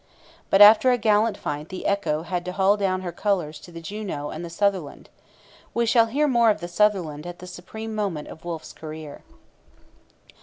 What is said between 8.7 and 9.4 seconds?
career.